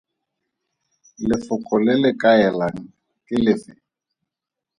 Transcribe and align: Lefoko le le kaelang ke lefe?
Lefoko 1.29 1.73
le 1.85 1.93
le 2.03 2.09
kaelang 2.21 2.79
ke 3.25 3.35
lefe? 3.45 3.71